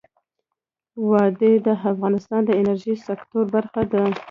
[1.09, 4.01] وادي د افغانستان د انرژۍ سکتور برخه ده.